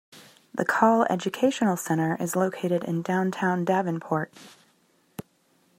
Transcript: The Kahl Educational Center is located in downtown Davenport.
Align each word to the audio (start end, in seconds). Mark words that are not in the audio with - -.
The 0.51 0.65
Kahl 0.65 1.05
Educational 1.11 1.77
Center 1.77 2.15
is 2.19 2.35
located 2.35 2.83
in 2.85 3.03
downtown 3.03 3.63
Davenport. 3.63 4.33